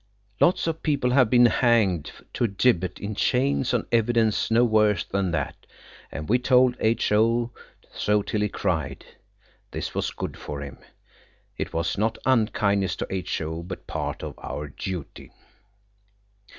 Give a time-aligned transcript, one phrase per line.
[0.39, 5.03] Lots of people have been hanged to a gibbet in chains on evidence no worse
[5.03, 5.67] than that,
[6.11, 7.51] and we told H.O.
[7.93, 9.05] so till he cried.
[9.69, 10.79] This was good for him.
[11.55, 15.33] It was not unkindness to H.O., but part of our duty.